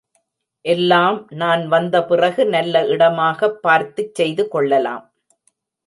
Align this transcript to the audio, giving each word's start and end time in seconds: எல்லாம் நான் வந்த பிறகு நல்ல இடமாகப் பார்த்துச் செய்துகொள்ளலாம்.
எல்லாம் 0.65 1.27
நான் 1.31 1.67
வந்த 1.67 2.03
பிறகு 2.03 2.45
நல்ல 2.47 2.85
இடமாகப் 2.87 3.61
பார்த்துச் 3.61 4.15
செய்துகொள்ளலாம். 4.15 5.05